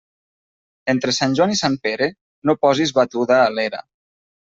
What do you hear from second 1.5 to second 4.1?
i Sant Pere, no posis batuda a l'era.